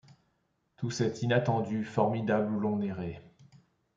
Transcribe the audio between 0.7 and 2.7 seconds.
Tout cet inattendù formidable où